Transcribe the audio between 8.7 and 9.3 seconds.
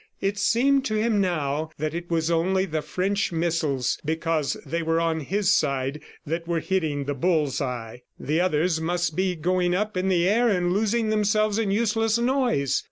must